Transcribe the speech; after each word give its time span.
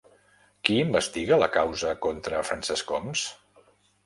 Qui 0.69 0.77
investiga 0.83 1.37
la 1.41 1.49
causa 1.57 1.93
contra 2.07 2.41
Francesc 2.49 2.97
Homs? 2.97 3.29